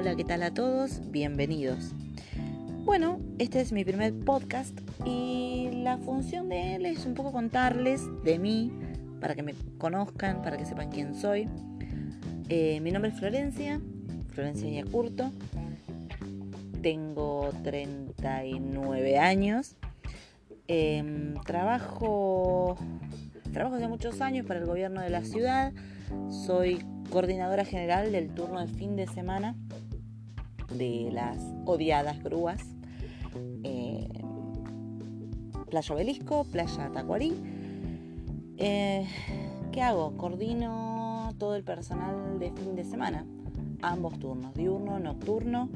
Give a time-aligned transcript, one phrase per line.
[0.00, 1.02] Hola, ¿qué tal a todos?
[1.10, 1.92] Bienvenidos.
[2.86, 8.00] Bueno, este es mi primer podcast y la función de él es un poco contarles
[8.24, 8.72] de mí,
[9.20, 11.50] para que me conozcan, para que sepan quién soy.
[12.48, 13.78] Eh, mi nombre es Florencia,
[14.30, 15.32] Florencia Yacurto.
[16.80, 19.76] Tengo 39 años.
[20.66, 22.78] Em, trabajo,
[23.52, 25.74] trabajo hace muchos años para el gobierno de la ciudad.
[26.30, 29.56] Soy coordinadora general del turno de fin de semana
[30.70, 32.62] de las odiadas grúas.
[33.62, 34.08] Eh,
[35.68, 37.34] Playa Obelisco, Playa Tacuarí.
[38.58, 39.06] Eh,
[39.72, 40.16] ¿Qué hago?
[40.16, 43.24] Coordino todo el personal de fin de semana,
[43.82, 45.68] ambos turnos, diurno, nocturno.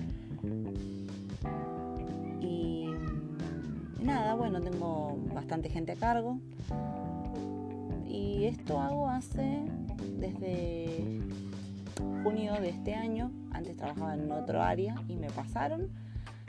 [2.40, 2.88] Y
[4.02, 6.38] nada, bueno, tengo bastante gente a cargo.
[8.08, 9.62] Y esto hago hace
[10.18, 11.20] desde
[12.22, 13.30] junio de este año.
[13.64, 15.88] Antes trabajaba en otro área y me pasaron.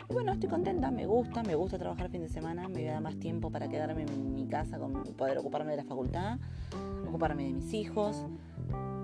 [0.10, 3.18] Y bueno, estoy contenta, me gusta, me gusta trabajar fin de semana, me da más
[3.18, 6.40] tiempo para quedarme en mi casa, con poder ocuparme de la facultad,
[7.08, 8.26] ocuparme de mis hijos.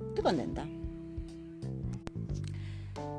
[0.09, 0.66] Estoy contenta.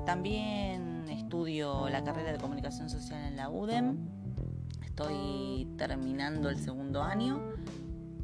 [0.04, 3.96] También estudio la carrera de comunicación social en la UDEM.
[4.84, 7.40] Estoy terminando el segundo año,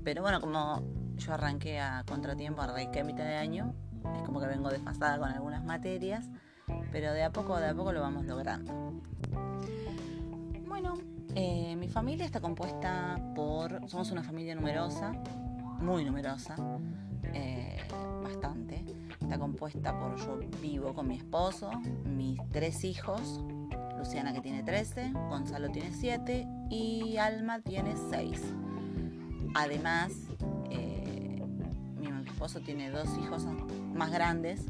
[0.04, 0.82] pero bueno, como
[1.16, 3.72] yo arranqué a contratiempo, arranqué a mitad de año,
[4.16, 6.28] es como que vengo desfasada con algunas materias,
[6.92, 8.92] pero de a poco, de a poco lo vamos logrando.
[10.66, 10.94] Bueno,
[11.34, 15.12] eh, mi familia está compuesta por, somos una familia numerosa,
[15.80, 16.56] muy numerosa,
[17.34, 17.78] eh,
[18.22, 18.84] bastante.
[19.20, 21.70] Está compuesta por yo vivo con mi esposo,
[22.04, 23.44] mis tres hijos,
[23.98, 28.42] Luciana que tiene 13, Gonzalo tiene 7 y Alma tiene 6.
[29.54, 30.12] Además,
[32.38, 33.44] esposo tiene dos hijos
[33.92, 34.60] más grandes,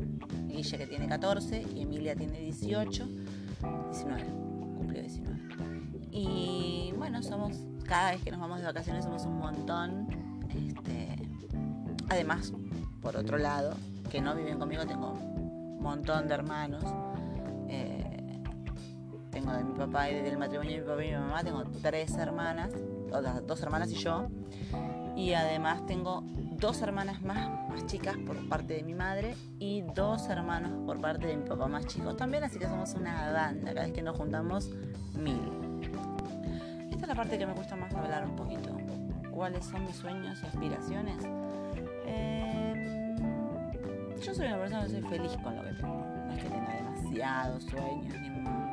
[0.59, 3.07] Guille que tiene 14 y Emilia tiene 18,
[3.91, 4.25] 19,
[4.77, 5.41] cumplió 19.
[6.11, 10.09] Y bueno, somos, cada vez que nos vamos de vacaciones somos un montón.
[10.51, 11.17] Este,
[12.09, 12.53] además,
[13.01, 13.77] por otro lado,
[14.11, 16.83] que no viven conmigo, tengo un montón de hermanos.
[17.69, 18.43] Eh,
[19.31, 22.17] tengo de mi papá y del matrimonio de mi papá y mi mamá, tengo tres
[22.17, 22.73] hermanas,
[23.47, 24.27] dos hermanas y yo.
[25.19, 26.23] Y además tengo
[26.61, 31.27] dos hermanas más, más chicas por parte de mi madre y dos hermanos por parte
[31.27, 34.17] de mi papá más chicos también, así que somos una banda, cada vez que nos
[34.17, 34.71] juntamos
[35.15, 35.41] mil.
[36.93, 38.71] Esta es la parte que me gusta más hablar un poquito.
[39.33, 41.19] ¿Cuáles son mis sueños y aspiraciones?
[42.07, 43.17] Em,
[44.23, 46.07] yo soy una persona que soy feliz con lo que tengo.
[46.27, 48.29] No es que tenga demasiados sueños ni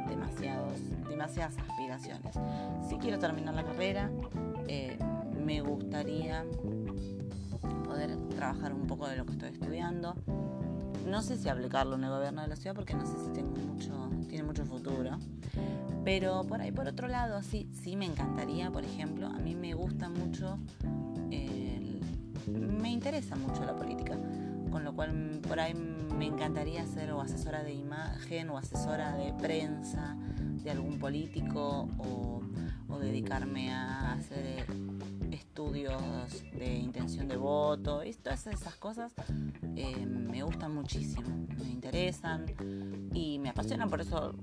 [0.07, 0.79] demasiados,
[1.09, 2.35] demasiadas aspiraciones.
[2.87, 4.11] Si quiero terminar la carrera,
[4.67, 4.97] eh,
[5.45, 6.43] me gustaría
[7.85, 10.15] poder trabajar un poco de lo que estoy estudiando.
[11.07, 13.55] No sé si aplicarlo en el gobierno de la ciudad porque no sé si tengo
[13.55, 15.19] mucho, tiene mucho futuro.
[16.03, 19.73] Pero por ahí, por otro lado, sí, sí me encantaría, por ejemplo, a mí me
[19.73, 20.57] gusta mucho,
[22.47, 24.17] me interesa mucho la política,
[24.71, 29.33] con lo cual por ahí me encantaría ser o asesora de imagen o asesora de
[29.33, 30.15] prensa
[30.63, 32.41] de algún político o,
[32.87, 34.65] o dedicarme a hacer
[35.55, 39.13] estudios de intención de voto, y todas esas cosas
[39.77, 42.45] eh, me gustan muchísimo, me interesan
[43.13, 44.35] y me apasionan, por eso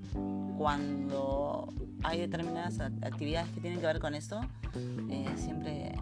[0.57, 1.69] cuando
[2.03, 4.41] hay determinadas actividades que tienen que ver con eso,
[5.11, 5.93] eh, siempre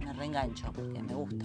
[0.00, 1.44] me reengancho porque me gusta.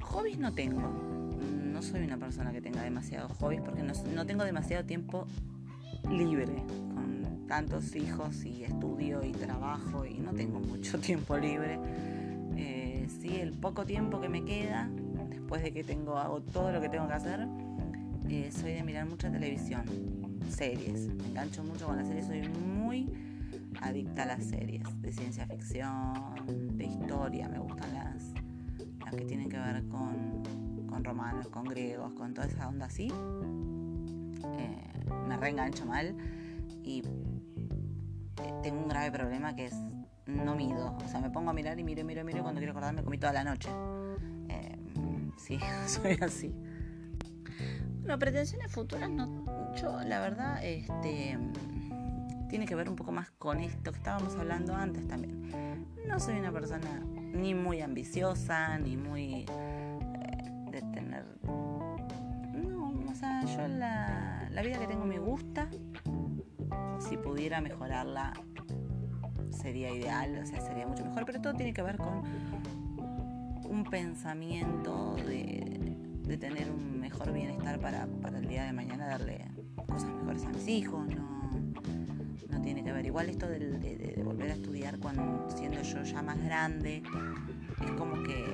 [0.00, 4.86] Hobbies no tengo, no soy una persona que tenga demasiados hobbies porque no tengo demasiado
[4.86, 5.26] tiempo
[6.08, 6.64] libre
[7.50, 11.80] tantos hijos y estudio y trabajo y no tengo mucho tiempo libre.
[12.56, 14.88] Eh, sí, el poco tiempo que me queda,
[15.28, 17.48] después de que tengo, hago todo lo que tengo que hacer,
[18.28, 19.82] eh, soy de mirar mucha televisión,
[20.48, 21.08] series.
[21.16, 23.08] Me engancho mucho con las series, soy muy
[23.80, 26.14] adicta a las series de ciencia ficción,
[26.76, 28.32] de historia, me gustan las,
[29.04, 30.44] las que tienen que ver con,
[30.88, 33.08] con romanos, con griegos, con toda esa onda así.
[33.08, 34.76] Eh,
[35.28, 36.14] me reengancho mal
[36.84, 37.02] y
[38.62, 39.74] tengo un grave problema que es
[40.26, 40.96] no mido.
[41.04, 43.32] O sea, me pongo a mirar y miro, miro, miro cuando quiero acordarme comí toda
[43.32, 43.70] la noche.
[44.48, 44.76] Eh,
[45.36, 46.54] sí, soy así.
[48.00, 49.74] Bueno, pretensiones futuras no.
[49.74, 51.38] Yo, la verdad, este
[52.48, 55.86] tiene que ver un poco más con esto que estábamos hablando antes también.
[56.06, 57.00] No soy una persona
[57.32, 61.24] ni muy ambiciosa, ni muy eh, de tener.
[61.44, 65.68] No, o sea, yo la, la vida que tengo me gusta
[67.10, 68.32] si pudiera mejorarla
[69.50, 72.22] sería ideal, o sea, sería mucho mejor, pero todo tiene que ver con
[73.68, 79.44] un pensamiento de, tener un mejor bienestar para, para el día de mañana, darle
[79.88, 81.50] cosas mejores a mis hijos, no,
[82.48, 83.04] no tiene que ver.
[83.04, 87.02] Igual esto de, de, volver a estudiar cuando siendo yo ya más grande,
[87.84, 88.44] es como que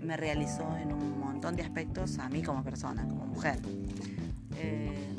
[0.00, 3.58] me realizó en un montón de aspectos a mí como persona, como mujer.
[4.56, 5.16] Eh,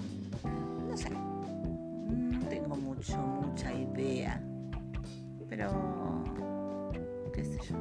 [4.02, 4.42] idea,
[5.50, 6.24] pero
[7.34, 7.76] qué sé yo.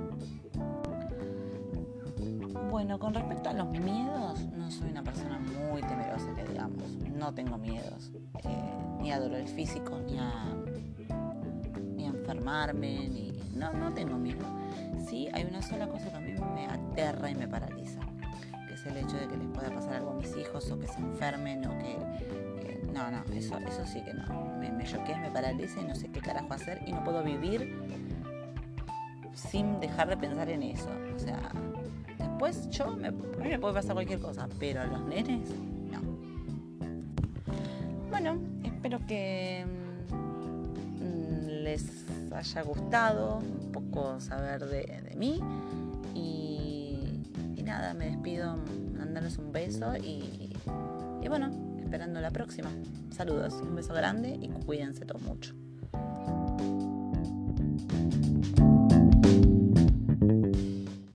[2.71, 6.83] Bueno, con respecto a los miedos, no soy una persona muy temerosa, que digamos.
[7.15, 8.11] No tengo miedos,
[8.45, 10.47] eh, ni a dolores físicos, ni a,
[11.95, 13.33] ni a enfermarme, ni...
[13.55, 14.45] No, no tengo miedo.
[15.07, 18.01] Sí, hay una sola cosa que a mí me aterra y me paraliza,
[18.67, 20.89] que es el hecho de que les pueda pasar algo a mis hijos o que
[20.89, 22.42] se enfermen o que...
[22.93, 24.57] no, no, eso, eso sí que no.
[24.59, 27.75] Me, me me paraliza y no sé qué carajo hacer y no puedo vivir
[29.35, 30.91] sin dejar de pensar en eso.
[31.15, 31.53] O sea,
[32.19, 35.51] después yo, me, me puede pasar cualquier cosa, pero a los nenes,
[35.91, 36.01] no.
[38.11, 39.65] Bueno, espero que
[41.01, 42.05] mm, les
[42.35, 45.41] haya gustado un poco saber de, mí
[46.15, 46.99] y,
[47.63, 50.53] nada, me despido mandándoles un beso y,
[51.23, 52.71] y bueno, esperando la próxima.
[53.15, 55.53] Saludos, un beso grande y cuídense todos mucho.